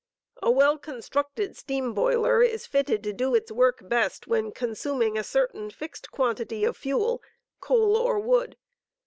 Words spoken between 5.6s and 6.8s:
fixed quantity of